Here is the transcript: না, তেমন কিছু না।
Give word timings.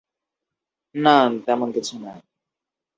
না, 0.95 1.15
তেমন 1.45 1.69
কিছু 1.71 1.95
না। 1.99 2.11